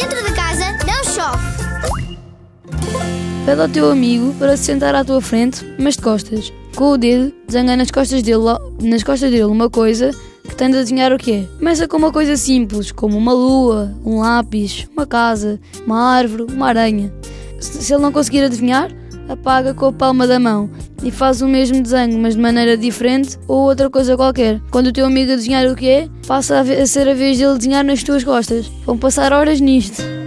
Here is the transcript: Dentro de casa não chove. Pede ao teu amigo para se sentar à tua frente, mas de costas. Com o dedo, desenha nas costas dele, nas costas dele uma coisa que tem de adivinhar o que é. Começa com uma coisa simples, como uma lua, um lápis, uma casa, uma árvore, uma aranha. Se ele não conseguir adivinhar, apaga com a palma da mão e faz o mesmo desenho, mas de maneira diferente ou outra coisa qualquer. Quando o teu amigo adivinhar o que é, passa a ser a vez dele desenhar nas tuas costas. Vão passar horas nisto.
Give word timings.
Dentro 0.00 0.24
de 0.24 0.32
casa 0.32 0.64
não 0.86 1.02
chove. 1.02 1.42
Pede 3.44 3.60
ao 3.60 3.68
teu 3.68 3.90
amigo 3.90 4.32
para 4.38 4.56
se 4.56 4.62
sentar 4.62 4.94
à 4.94 5.04
tua 5.04 5.20
frente, 5.20 5.66
mas 5.76 5.96
de 5.96 6.02
costas. 6.02 6.52
Com 6.76 6.92
o 6.92 6.96
dedo, 6.96 7.32
desenha 7.48 7.76
nas 7.76 7.90
costas 7.90 8.22
dele, 8.22 8.44
nas 8.80 9.02
costas 9.02 9.28
dele 9.28 9.42
uma 9.42 9.68
coisa 9.68 10.12
que 10.48 10.54
tem 10.54 10.70
de 10.70 10.78
adivinhar 10.78 11.12
o 11.12 11.18
que 11.18 11.32
é. 11.32 11.48
Começa 11.58 11.88
com 11.88 11.96
uma 11.96 12.12
coisa 12.12 12.36
simples, 12.36 12.92
como 12.92 13.18
uma 13.18 13.32
lua, 13.32 13.92
um 14.04 14.20
lápis, 14.20 14.86
uma 14.96 15.04
casa, 15.04 15.58
uma 15.84 16.00
árvore, 16.14 16.44
uma 16.44 16.68
aranha. 16.68 17.12
Se 17.58 17.92
ele 17.92 18.00
não 18.00 18.12
conseguir 18.12 18.44
adivinhar, 18.44 18.92
apaga 19.28 19.74
com 19.74 19.86
a 19.86 19.92
palma 19.92 20.26
da 20.26 20.38
mão 20.38 20.70
e 21.02 21.10
faz 21.10 21.42
o 21.42 21.48
mesmo 21.48 21.82
desenho, 21.82 22.18
mas 22.18 22.34
de 22.34 22.40
maneira 22.40 22.76
diferente 22.76 23.38
ou 23.46 23.68
outra 23.68 23.88
coisa 23.88 24.16
qualquer. 24.16 24.60
Quando 24.70 24.88
o 24.88 24.92
teu 24.92 25.06
amigo 25.06 25.32
adivinhar 25.32 25.66
o 25.66 25.76
que 25.76 25.88
é, 25.88 26.08
passa 26.26 26.60
a 26.60 26.86
ser 26.86 27.08
a 27.08 27.14
vez 27.14 27.38
dele 27.38 27.56
desenhar 27.56 27.84
nas 27.84 28.02
tuas 28.02 28.24
costas. 28.24 28.66
Vão 28.84 28.98
passar 28.98 29.32
horas 29.32 29.60
nisto. 29.60 30.17